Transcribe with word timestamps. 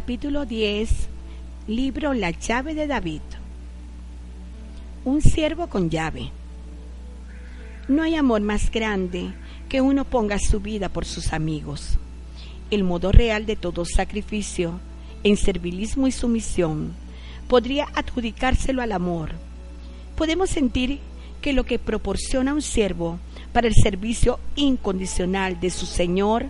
Capítulo 0.00 0.46
10 0.46 0.88
Libro 1.66 2.14
La 2.14 2.30
llave 2.30 2.74
de 2.74 2.86
David 2.86 3.20
Un 5.04 5.20
siervo 5.20 5.66
con 5.66 5.90
llave 5.90 6.30
No 7.86 8.02
hay 8.02 8.14
amor 8.14 8.40
más 8.40 8.70
grande 8.70 9.34
que 9.68 9.82
uno 9.82 10.06
ponga 10.06 10.38
su 10.38 10.60
vida 10.60 10.88
por 10.88 11.04
sus 11.04 11.34
amigos. 11.34 11.98
El 12.70 12.82
modo 12.82 13.12
real 13.12 13.44
de 13.44 13.56
todo 13.56 13.84
sacrificio, 13.84 14.80
en 15.22 15.36
servilismo 15.36 16.06
y 16.06 16.12
sumisión, 16.12 16.94
podría 17.46 17.86
adjudicárselo 17.94 18.80
al 18.80 18.92
amor. 18.92 19.32
Podemos 20.16 20.48
sentir 20.48 20.98
que 21.42 21.52
lo 21.52 21.64
que 21.64 21.78
proporciona 21.78 22.54
un 22.54 22.62
siervo 22.62 23.18
para 23.52 23.68
el 23.68 23.74
servicio 23.74 24.40
incondicional 24.56 25.60
de 25.60 25.68
su 25.68 25.84
Señor 25.84 26.46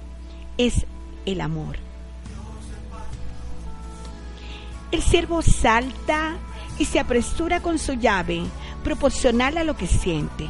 es 0.56 0.87
el 1.27 1.41
amor. 1.41 1.90
El 4.93 5.03
siervo 5.03 5.43
salta 5.43 6.37
y 6.79 6.85
se 6.85 6.99
apresura 6.99 7.61
con 7.61 7.79
su 7.79 7.93
llave, 7.95 8.43
proporcional 8.83 9.59
a 9.59 9.65
lo 9.65 9.77
que 9.77 9.87
siente. 9.87 10.49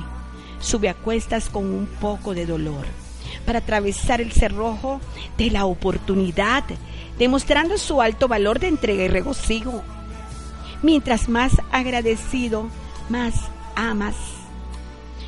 Sube 0.61 0.89
a 0.89 0.95
cuestas 0.95 1.49
con 1.49 1.67
un 1.67 1.87
poco 1.87 2.35
de 2.35 2.47
dolor 2.47 2.87
para 3.45 3.59
atravesar 3.59 4.21
el 4.21 4.33
cerrojo 4.33 5.01
de 5.37 5.51
la 5.51 5.67
oportunidad, 5.67 6.65
demostrando 7.19 7.77
su 7.79 8.01
alto 8.01 8.29
valor 8.29 8.61
de 8.61 8.69
entrega 8.69 9.05
y 9.05 9.09
regocijo. 9.09 9.83
Mientras 10.83 11.29
más 11.29 11.53
agradecido, 11.71 12.69
más 13.09 13.35
amas. 13.77 14.15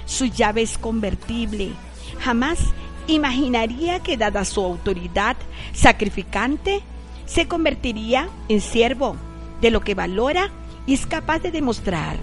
Su 0.07 0.27
llave 0.27 0.63
es 0.63 0.79
convertible. 0.79 1.73
Jamás 2.21 2.59
imaginaría 3.07 4.01
que 4.01 4.17
dada 4.17 4.45
su 4.45 4.63
autoridad 4.63 5.37
sacrificante, 5.73 6.83
se 7.33 7.49
convertiría 7.49 8.29
en 8.51 8.61
siervo 8.61 9.17
de 9.63 9.71
lo 9.71 9.81
que 9.81 9.95
valora 9.95 10.51
y 10.87 10.93
es 10.93 11.07
capaz 11.07 11.39
de 11.39 11.51
demostrar, 11.51 12.19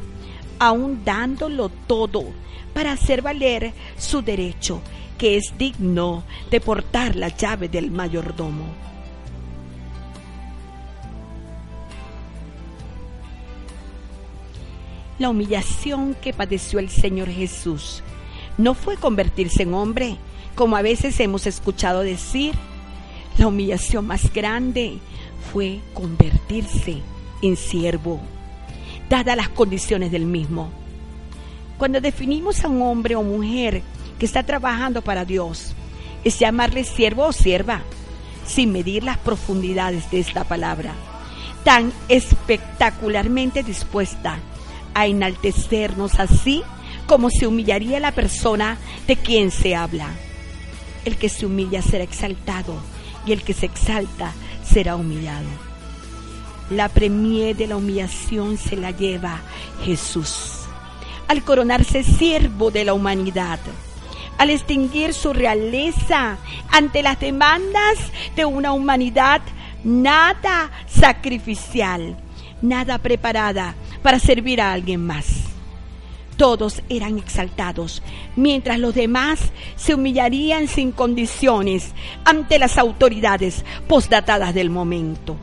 aun 0.59 1.03
dándolo 1.03 1.69
todo 1.69 2.25
para 2.75 2.91
hacer 2.91 3.23
valer 3.23 3.73
su 3.97 4.21
derecho, 4.21 4.81
que 5.17 5.35
es 5.37 5.57
digno 5.57 6.23
de 6.52 6.61
portar 6.61 7.15
la 7.15 7.30
llave 7.30 7.69
del 7.69 7.89
mayordomo. 7.89 8.65
La 15.17 15.30
humillación 15.30 16.15
que 16.21 16.33
padeció 16.33 16.77
el 16.77 16.89
Señor 16.89 17.30
Jesús 17.30 18.03
no 18.59 18.75
fue 18.75 18.95
convertirse 18.95 19.64
en 19.64 19.73
hombre, 19.73 20.17
como 20.53 20.77
a 20.77 20.83
veces 20.83 21.19
hemos 21.19 21.48
escuchado 21.48 22.02
decir, 22.02 22.53
la 23.39 23.48
humillación 23.48 24.05
más 24.05 24.33
grande 24.33 24.98
fue 25.52 25.80
convertirse 25.94 26.98
en 27.42 27.55
siervo, 27.55 28.20
dadas 29.10 29.38
las 29.38 29.48
condiciones 29.48 30.11
del 30.11 30.26
mismo. 30.26 30.70
Cuando 31.78 32.02
definimos 32.02 32.66
a 32.66 32.67
un 32.67 32.82
hombre 32.82 33.16
o 33.16 33.23
mujer 33.23 33.82
que 34.20 34.26
está 34.26 34.44
trabajando 34.44 35.02
para 35.02 35.23
Dios, 35.23 35.73
es 36.26 36.38
llamarle 36.38 36.83
siervo 36.83 37.28
o 37.28 37.32
sierva, 37.32 37.82
sin 38.45 38.73
medir 38.73 39.05
las 39.05 39.17
profundidades 39.17 40.11
de 40.11 40.20
esta 40.20 40.44
palabra, 40.44 40.94
tan 41.64 41.94
espectacularmente 42.10 43.64
dispuesta 43.64 44.38
a 44.94 45.08
enaltecernos 45.08 46.20
así 46.20 46.61
como 47.08 47.30
se 47.30 47.48
humillaría 47.48 48.02
la 48.02 48.11
persona 48.11 48.78
de 49.08 49.16
quien 49.16 49.49
se 49.49 49.78
habla. 49.78 50.10
El 51.05 51.16
que 51.16 51.30
se 51.30 51.45
humilla 51.45 51.82
será 51.82 52.04
exaltado 52.04 52.76
y 53.25 53.31
el 53.31 53.43
que 53.43 53.53
se 53.53 53.65
exalta 53.65 54.33
será 54.63 54.95
humillado. 54.95 55.47
La 56.69 56.89
premie 56.89 57.53
de 57.53 57.67
la 57.67 57.77
humillación 57.77 58.57
se 58.57 58.75
la 58.75 58.91
lleva 58.91 59.41
Jesús. 59.83 60.61
Al 61.27 61.43
coronarse 61.43 62.03
siervo 62.03 62.71
de 62.71 62.85
la 62.85 62.93
humanidad, 62.93 63.59
al 64.37 64.49
extinguir 64.49 65.13
su 65.13 65.33
realeza 65.33 66.37
ante 66.71 67.03
las 67.03 67.19
demandas 67.19 67.97
de 68.35 68.45
una 68.45 68.71
humanidad 68.71 69.41
nada 69.83 70.71
sacrificial, 70.87 72.17
nada 72.61 72.97
preparada 72.97 73.75
para 74.01 74.19
servir 74.19 74.61
a 74.61 74.73
alguien 74.73 75.05
más 75.05 75.49
todos 76.39 76.82
eran 76.88 77.17
exaltados, 77.17 78.02
mientras 78.38 78.80
los 78.80 78.95
demás 78.95 79.52
se 79.76 79.94
humillarían 79.94 80.70
sin 80.70 80.94
condiciones 80.94 81.92
ante 82.23 82.58
las 82.58 82.77
autoridades 82.77 83.66
postdatadas 83.89 84.54
del 84.54 84.70
momento. 84.70 85.36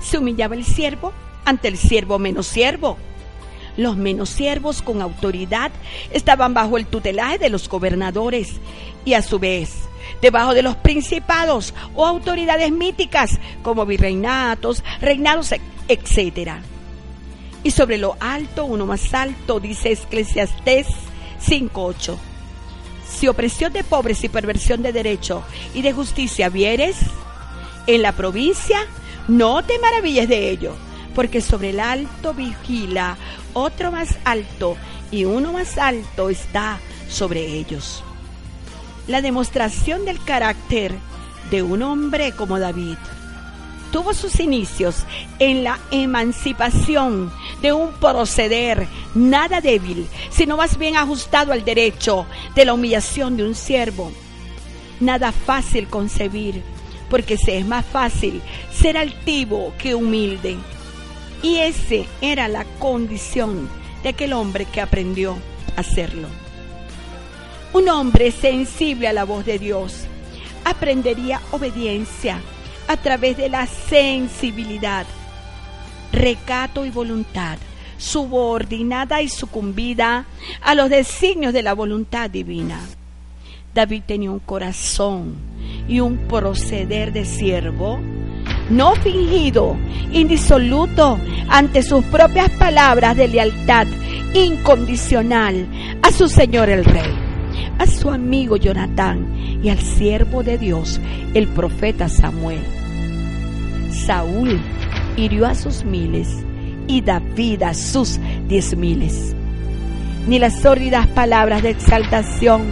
Se 0.00 0.16
humillaba 0.18 0.54
el 0.54 0.64
siervo 0.64 1.12
ante 1.44 1.66
el 1.66 1.76
siervo 1.76 2.20
menos 2.20 2.46
siervo. 2.46 2.96
Los 3.76 3.96
menos 3.96 4.30
siervos 4.30 4.82
con 4.82 5.02
autoridad 5.02 5.72
estaban 6.12 6.54
bajo 6.54 6.78
el 6.78 6.86
tutelaje 6.86 7.38
de 7.38 7.50
los 7.50 7.68
gobernadores 7.68 8.54
y 9.04 9.14
a 9.14 9.22
su 9.22 9.38
vez 9.38 9.88
debajo 10.20 10.54
de 10.54 10.62
los 10.62 10.76
principados 10.76 11.74
o 11.94 12.06
autoridades 12.06 12.70
míticas 12.70 13.38
como 13.62 13.86
virreinatos, 13.86 14.82
reinados, 15.00 15.52
etc. 15.88 16.52
Y 17.62 17.70
sobre 17.70 17.98
lo 17.98 18.16
alto, 18.20 18.64
uno 18.64 18.86
más 18.86 19.12
alto, 19.14 19.60
dice 19.60 19.92
Eclesiastés 19.92 20.86
5.8. 21.46 22.16
Si 23.08 23.28
opresión 23.28 23.72
de 23.72 23.84
pobres 23.84 24.24
y 24.24 24.28
perversión 24.28 24.82
de 24.82 24.92
derecho 24.92 25.42
y 25.74 25.82
de 25.82 25.92
justicia 25.92 26.48
vieres 26.48 26.96
en 27.86 28.02
la 28.02 28.12
provincia, 28.12 28.80
no 29.28 29.62
te 29.62 29.78
maravilles 29.78 30.28
de 30.28 30.50
ello, 30.50 30.74
porque 31.14 31.40
sobre 31.40 31.70
el 31.70 31.80
alto 31.80 32.34
vigila 32.34 33.16
otro 33.52 33.92
más 33.92 34.16
alto 34.24 34.76
y 35.10 35.24
uno 35.24 35.52
más 35.52 35.78
alto 35.78 36.30
está 36.30 36.78
sobre 37.08 37.46
ellos 37.46 38.02
la 39.06 39.20
demostración 39.20 40.04
del 40.04 40.22
carácter 40.22 40.94
de 41.50 41.62
un 41.62 41.82
hombre 41.82 42.32
como 42.32 42.58
David 42.58 42.96
tuvo 43.94 44.12
sus 44.12 44.40
inicios 44.40 45.04
en 45.38 45.62
la 45.62 45.78
emancipación 45.92 47.32
de 47.62 47.72
un 47.72 47.92
proceder 47.92 48.88
nada 49.14 49.60
débil, 49.60 50.08
sino 50.30 50.56
más 50.56 50.78
bien 50.78 50.96
ajustado 50.96 51.52
al 51.52 51.64
derecho 51.64 52.26
de 52.56 52.64
la 52.64 52.74
humillación 52.74 53.36
de 53.36 53.44
un 53.44 53.54
siervo. 53.54 54.10
Nada 54.98 55.30
fácil 55.30 55.86
concebir, 55.86 56.60
porque 57.08 57.38
se 57.38 57.56
es 57.58 57.66
más 57.66 57.86
fácil 57.86 58.42
ser 58.72 58.98
altivo 58.98 59.72
que 59.78 59.94
humilde. 59.94 60.56
Y 61.44 61.58
esa 61.58 62.08
era 62.22 62.48
la 62.48 62.64
condición 62.78 63.68
de 64.02 64.08
aquel 64.08 64.32
hombre 64.32 64.64
que 64.64 64.80
aprendió 64.80 65.36
a 65.76 65.80
hacerlo. 65.80 66.26
Un 67.74 67.90
hombre 67.90 68.30
sensible 68.30 69.08
a 69.08 69.12
la 69.12 69.24
voz 69.24 69.44
de 69.44 69.58
Dios 69.58 70.06
aprendería 70.64 71.42
obediencia 71.50 72.40
a 72.88 72.96
través 72.96 73.36
de 73.36 73.50
la 73.50 73.66
sensibilidad, 73.66 75.04
recato 76.12 76.86
y 76.86 76.90
voluntad, 76.90 77.58
subordinada 77.98 79.20
y 79.20 79.28
sucumbida 79.28 80.24
a 80.62 80.74
los 80.74 80.88
designios 80.88 81.52
de 81.52 81.62
la 81.62 81.74
voluntad 81.74 82.30
divina. 82.30 82.80
David 83.74 84.04
tenía 84.06 84.30
un 84.30 84.38
corazón 84.38 85.34
y 85.88 86.00
un 86.00 86.26
proceder 86.26 87.12
de 87.12 87.26
siervo, 87.26 88.00
no 88.70 88.94
fingido, 88.96 89.76
indisoluto, 90.12 91.18
ante 91.48 91.82
sus 91.82 92.04
propias 92.06 92.50
palabras 92.50 93.16
de 93.16 93.28
lealtad 93.28 93.86
incondicional 94.34 95.66
a 96.02 96.10
su 96.10 96.28
Señor 96.28 96.68
el 96.68 96.84
Rey, 96.84 97.12
a 97.78 97.86
su 97.86 98.10
amigo 98.10 98.56
Jonatán 98.56 99.60
y 99.62 99.68
al 99.68 99.78
siervo 99.78 100.42
de 100.42 100.58
Dios, 100.58 101.00
el 101.34 101.48
profeta 101.48 102.08
Samuel. 102.08 102.60
Saúl 103.90 104.60
hirió 105.16 105.46
a 105.46 105.54
sus 105.54 105.84
miles 105.84 106.28
y 106.86 107.00
David 107.00 107.62
a 107.62 107.74
sus 107.74 108.18
diez 108.48 108.76
miles. 108.76 109.34
Ni 110.26 110.38
las 110.38 110.60
sórdidas 110.60 111.06
palabras 111.08 111.62
de 111.62 111.70
exaltación 111.70 112.62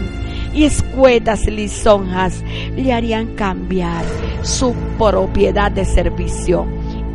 y 0.55 0.65
escuetas 0.65 1.47
lisonjas 1.47 2.43
le 2.77 2.93
harían 2.93 3.35
cambiar 3.35 4.05
su 4.43 4.75
propiedad 4.99 5.71
de 5.71 5.85
servicio 5.85 6.67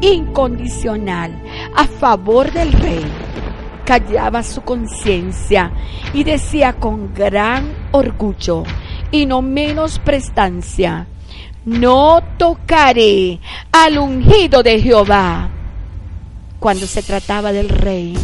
incondicional 0.01 1.31
a 1.75 1.85
favor 1.85 2.51
del 2.51 2.71
rey. 2.73 3.05
Callaba 3.85 4.43
su 4.43 4.61
conciencia 4.61 5.71
y 6.13 6.23
decía 6.23 6.73
con 6.73 7.13
gran 7.13 7.73
orgullo 7.91 8.63
y 9.11 9.25
no 9.25 9.41
menos 9.41 9.99
prestancia, 9.99 11.07
no 11.63 12.21
tocaré 12.37 13.39
al 13.71 13.97
ungido 13.97 14.63
de 14.63 14.81
Jehová. 14.81 15.49
Cuando 16.59 16.85
se 16.85 17.03
trataba 17.03 17.53
del 17.53 17.69
rey, 17.69 18.17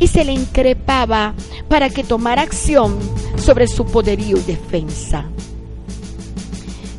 y 0.00 0.08
se 0.08 0.24
le 0.24 0.32
increpaba 0.32 1.34
para 1.68 1.90
que 1.90 2.02
tomara 2.02 2.42
acción 2.42 2.98
sobre 3.36 3.68
su 3.68 3.84
poderío 3.84 4.38
y 4.38 4.40
defensa. 4.40 5.26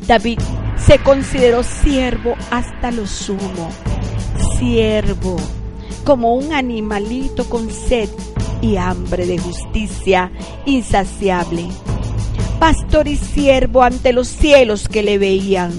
David 0.06 0.38
se 0.76 0.98
consideró 1.00 1.62
siervo 1.62 2.34
hasta 2.50 2.90
lo 2.90 3.06
sumo, 3.06 3.70
siervo, 4.58 5.36
como 6.04 6.34
un 6.34 6.52
animalito 6.52 7.44
con 7.50 7.70
sed 7.70 8.08
y 8.60 8.76
hambre 8.76 9.26
de 9.26 9.38
justicia 9.38 10.32
insaciable, 10.64 11.66
pastor 12.58 13.08
y 13.08 13.16
siervo 13.16 13.82
ante 13.82 14.12
los 14.12 14.28
cielos 14.28 14.88
que 14.88 15.02
le 15.02 15.18
veían, 15.18 15.72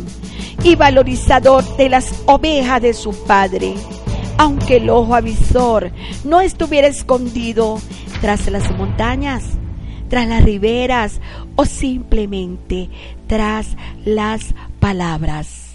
y 0.64 0.76
valorizador 0.76 1.64
de 1.78 1.90
las 1.90 2.14
ovejas 2.26 2.82
de 2.82 2.94
su 2.94 3.14
padre 3.26 3.76
aunque 4.38 4.78
el 4.78 4.90
ojo 4.90 5.16
avisor 5.16 5.92
no 6.24 6.42
estuviera 6.42 6.88
escondido 6.88 7.80
tras 8.22 8.50
las 8.50 8.72
montañas, 8.78 9.44
tras 10.10 10.28
las 10.28 10.44
riberas 10.44 11.20
o 11.56 11.66
simplemente 11.66 12.90
tras 13.28 13.76
las 14.06 14.54
palabras. 14.80 15.70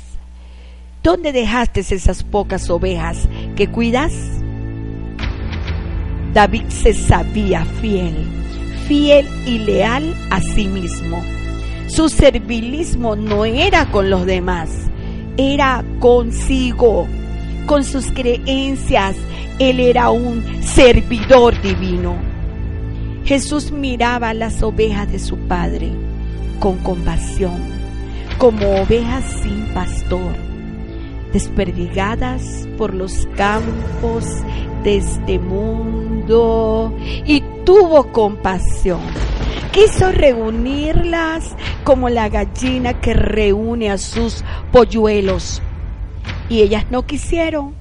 ¿Dónde 1.03 1.33
dejaste 1.33 1.81
esas 1.81 2.23
pocas 2.23 2.69
ovejas 2.71 3.29
que 3.57 3.69
cuidas? 3.69 4.13
David 6.35 6.65
se 6.69 6.93
sabía 6.93 7.65
fiel, 7.81 8.15
fiel 8.87 9.27
y 9.47 9.59
leal 9.59 10.15
a 10.31 10.41
sí 10.41 10.67
mismo. 10.67 11.23
Su 11.87 12.09
servilismo 12.09 13.17
no 13.17 13.45
era 13.45 13.91
con 13.91 14.11
los 14.11 14.27
demás, 14.27 14.69
era 15.37 15.83
consigo 16.01 17.09
con 17.69 17.85
sus 17.85 18.11
creencias, 18.11 19.15
Él 19.59 19.79
era 19.79 20.11
un 20.11 20.43
servidor 20.63 21.61
divino. 21.61 22.17
Jesús 23.25 23.71
miraba 23.71 24.33
las 24.33 24.63
ovejas 24.63 25.13
de 25.13 25.19
su 25.19 25.37
Padre 25.37 25.91
con 26.61 26.79
compasión, 26.79 27.59
como 28.39 28.67
ovejas 28.81 29.23
sin 29.43 29.67
pastor, 29.75 30.33
desperdigadas 31.35 32.67
por 32.79 32.95
los 32.95 33.29
campos 33.37 34.25
de 34.83 34.97
este 34.97 35.39
mundo, 35.39 36.97
y 37.27 37.43
tuvo 37.67 38.11
compasión. 38.13 39.03
Quiso 39.73 40.11
reunirlas 40.11 41.55
como 41.85 42.09
la 42.09 42.31
gallina 42.31 42.99
que 42.99 43.13
reúne 43.13 43.91
a 43.91 43.99
sus 43.99 44.43
polluelos 44.73 45.61
y 46.49 46.63
ellas 46.63 46.87
no 46.91 47.07
quisieron. 47.07 47.75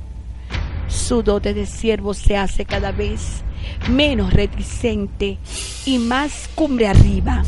Su 0.87 1.23
dote 1.23 1.53
de 1.53 1.65
siervo 1.65 2.13
se 2.13 2.37
hace 2.37 2.65
cada 2.65 2.91
vez 2.91 3.43
menos 3.89 4.33
reticente 4.33 5.37
y 5.85 5.99
más 5.99 6.49
cumbre 6.55 6.87
arriba. 6.87 7.43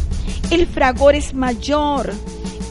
El 0.51 0.68
fragor 0.68 1.16
es 1.16 1.33
mayor, 1.33 2.12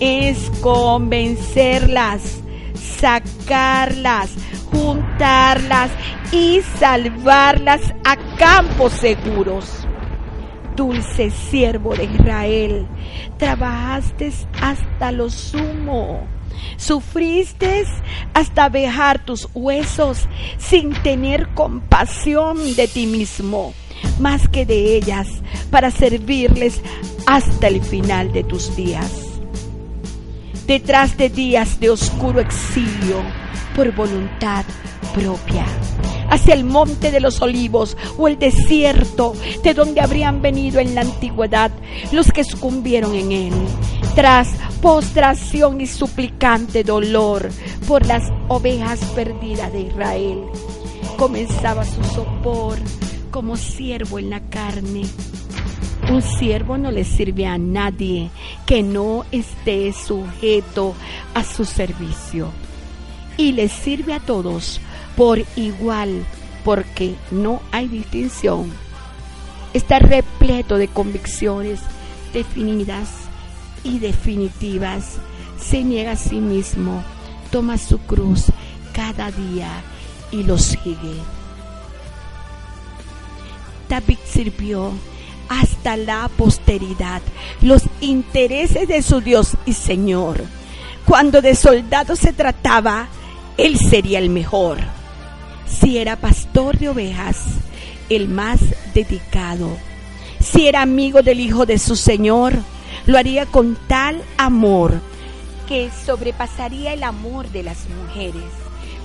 es 0.00 0.50
convencerlas, 0.60 2.40
sacarlas, 2.74 4.30
juntarlas 4.70 5.90
y 6.32 6.60
salvarlas 6.78 7.80
a 8.04 8.16
campos 8.36 8.92
seguros. 8.92 9.86
Dulce 10.76 11.30
siervo 11.30 11.96
de 11.96 12.04
Israel, 12.04 12.86
trabajaste 13.36 14.32
hasta 14.60 15.10
lo 15.10 15.28
sumo 15.28 16.37
Sufriste 16.76 17.84
hasta 18.34 18.68
vejar 18.68 19.24
tus 19.24 19.48
huesos 19.54 20.26
sin 20.58 20.92
tener 21.02 21.48
compasión 21.54 22.76
de 22.76 22.88
ti 22.88 23.06
mismo, 23.06 23.74
más 24.18 24.48
que 24.48 24.66
de 24.66 24.96
ellas, 24.96 25.28
para 25.70 25.90
servirles 25.90 26.80
hasta 27.26 27.68
el 27.68 27.82
final 27.82 28.32
de 28.32 28.44
tus 28.44 28.74
días. 28.76 29.10
Detrás 30.66 31.16
de 31.16 31.30
días 31.30 31.80
de 31.80 31.90
oscuro 31.90 32.40
exilio, 32.40 33.22
por 33.74 33.94
voluntad 33.94 34.64
propia, 35.14 35.64
hacia 36.30 36.54
el 36.54 36.64
monte 36.64 37.10
de 37.10 37.20
los 37.20 37.40
olivos 37.40 37.96
o 38.18 38.28
el 38.28 38.38
desierto 38.38 39.34
de 39.62 39.74
donde 39.74 40.00
habrían 40.00 40.42
venido 40.42 40.80
en 40.80 40.94
la 40.94 41.02
antigüedad 41.02 41.70
los 42.12 42.30
que 42.30 42.44
sucumbieron 42.44 43.14
en 43.14 43.32
él, 43.32 43.52
tras 44.18 44.48
postración 44.82 45.80
y 45.80 45.86
suplicante 45.86 46.82
dolor 46.82 47.50
por 47.86 48.04
las 48.04 48.24
ovejas 48.48 48.98
perdidas 49.14 49.72
de 49.72 49.82
Israel. 49.82 50.40
Comenzaba 51.16 51.84
su 51.84 52.02
sopor 52.02 52.78
como 53.30 53.56
siervo 53.56 54.18
en 54.18 54.30
la 54.30 54.40
carne. 54.40 55.02
Un 56.10 56.20
siervo 56.20 56.76
no 56.78 56.90
le 56.90 57.04
sirve 57.04 57.46
a 57.46 57.58
nadie 57.58 58.30
que 58.66 58.82
no 58.82 59.24
esté 59.30 59.92
sujeto 59.92 60.96
a 61.34 61.44
su 61.44 61.64
servicio. 61.64 62.48
Y 63.36 63.52
le 63.52 63.68
sirve 63.68 64.14
a 64.14 64.18
todos 64.18 64.80
por 65.16 65.44
igual, 65.54 66.24
porque 66.64 67.14
no 67.30 67.62
hay 67.70 67.86
distinción. 67.86 68.72
Está 69.74 70.00
repleto 70.00 70.76
de 70.76 70.88
convicciones 70.88 71.78
definidas 72.32 73.27
y 73.84 73.98
definitivas. 73.98 75.16
Se 75.60 75.82
niega 75.82 76.12
a 76.12 76.16
sí 76.16 76.36
mismo, 76.36 77.02
toma 77.50 77.78
su 77.78 77.98
cruz 77.98 78.46
cada 78.92 79.30
día 79.30 79.68
y 80.30 80.42
lo 80.42 80.58
sigue. 80.58 81.16
David 83.88 84.18
sirvió 84.24 84.92
hasta 85.48 85.96
la 85.96 86.28
posteridad 86.36 87.22
los 87.62 87.82
intereses 88.00 88.86
de 88.86 89.02
su 89.02 89.20
Dios 89.20 89.56
y 89.66 89.72
Señor. 89.72 90.44
Cuando 91.06 91.40
de 91.40 91.54
soldado 91.54 92.16
se 92.16 92.32
trataba, 92.32 93.08
él 93.56 93.78
sería 93.78 94.18
el 94.18 94.28
mejor 94.28 94.78
si 95.68 95.98
era 95.98 96.16
pastor 96.16 96.78
de 96.78 96.88
ovejas, 96.88 97.38
el 98.08 98.28
más 98.28 98.60
dedicado. 98.94 99.76
Si 100.40 100.66
era 100.66 100.82
amigo 100.82 101.22
del 101.22 101.40
Hijo 101.40 101.66
de 101.66 101.78
su 101.78 101.94
Señor, 101.96 102.54
lo 103.08 103.16
haría 103.16 103.46
con 103.46 103.74
tal 103.88 104.22
amor 104.36 105.00
que 105.66 105.90
sobrepasaría 105.90 106.92
el 106.92 107.02
amor 107.02 107.48
de 107.48 107.62
las 107.62 107.88
mujeres. 107.88 108.44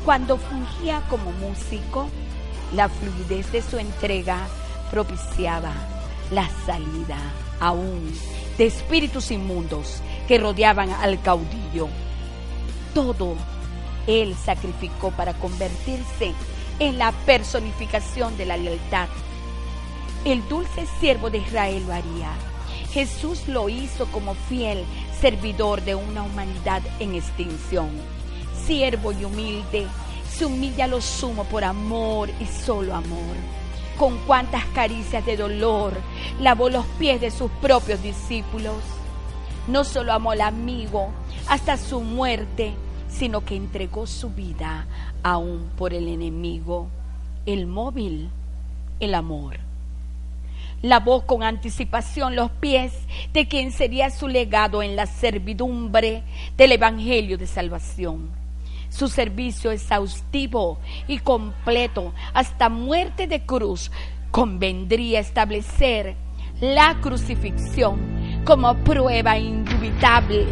Cuando 0.04 0.38
fungía 0.38 1.02
como 1.10 1.32
músico, 1.32 2.10
la 2.76 2.90
fluidez 2.90 3.50
de 3.54 3.62
su 3.62 3.78
entrega 3.78 4.46
propiciaba 4.92 5.72
la 6.32 6.50
salida 6.66 7.18
aún 7.62 8.14
de 8.58 8.66
espíritus 8.66 9.32
inmundos 9.32 10.02
que 10.28 10.38
rodeaban 10.38 10.90
al 10.90 11.22
caudillo. 11.22 11.88
Todo 12.94 13.38
él 14.06 14.36
sacrificó 14.36 15.12
para 15.12 15.34
convertirse 15.36 16.34
en 16.80 16.98
la 16.98 17.14
personificación 17.26 18.36
de 18.36 18.48
la 18.48 18.58
lealtad. 18.58 19.08
El 20.26 20.46
dulce 20.50 20.88
siervo 21.00 21.30
de 21.30 21.38
Israel 21.38 21.86
lo 21.88 21.94
haría. 21.94 22.53
Jesús 22.94 23.48
lo 23.48 23.70
hizo 23.70 24.06
como 24.12 24.36
fiel 24.36 24.86
servidor 25.20 25.82
de 25.82 25.96
una 25.96 26.22
humanidad 26.22 26.84
en 27.00 27.16
extinción. 27.16 27.90
Siervo 28.66 29.12
y 29.12 29.26
humilde, 29.26 29.88
se 30.30 30.46
humilla 30.46 30.86
lo 30.86 31.02
sumo 31.02 31.44
por 31.46 31.64
amor 31.64 32.30
y 32.40 32.46
solo 32.46 32.94
amor. 32.94 33.36
Con 33.98 34.18
cuántas 34.28 34.64
caricias 34.76 35.26
de 35.26 35.38
dolor 35.38 35.94
lavó 36.40 36.70
los 36.70 36.86
pies 37.00 37.20
de 37.20 37.32
sus 37.32 37.50
propios 37.62 38.02
discípulos. 38.04 38.76
No 39.68 39.84
solo 39.84 40.14
amó 40.14 40.32
al 40.32 40.42
amigo, 40.42 41.10
hasta 41.48 41.78
su 41.78 42.00
muerte, 42.02 42.74
sino 43.10 43.44
que 43.44 43.56
entregó 43.56 44.06
su 44.06 44.30
vida 44.30 44.86
aún 45.24 45.70
por 45.78 45.96
el 45.96 46.08
enemigo, 46.08 46.90
el 47.48 47.66
móvil, 47.66 48.30
el 49.00 49.16
amor. 49.16 49.58
Lavó 50.84 51.26
con 51.26 51.44
anticipación 51.44 52.36
los 52.36 52.52
pies 52.52 52.92
de 53.32 53.48
quien 53.48 53.72
sería 53.72 54.10
su 54.10 54.28
legado 54.28 54.84
en 54.84 54.98
la 54.98 55.06
servidumbre 55.06 56.24
del 56.58 56.74
Evangelio 56.74 57.38
de 57.38 57.48
Salvación. 57.48 58.30
Su 58.90 59.08
servicio 59.08 59.72
exhaustivo 59.72 60.80
y 61.08 61.20
completo 61.20 62.14
hasta 62.34 62.68
muerte 62.68 63.28
de 63.28 63.46
cruz 63.46 63.92
convendría 64.30 65.22
establecer 65.22 66.18
la 66.60 67.00
crucifixión 67.00 68.44
como 68.44 68.76
prueba 68.80 69.38
indubitable 69.38 70.46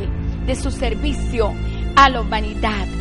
de 0.46 0.56
su 0.56 0.72
servicio 0.72 1.54
a 1.98 2.10
la 2.10 2.22
humanidad. 2.22 3.01